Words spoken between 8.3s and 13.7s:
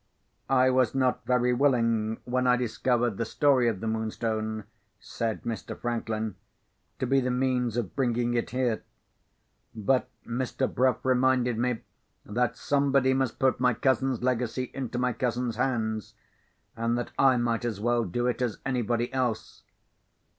it here. But Mr. Bruff reminded me that somebody must put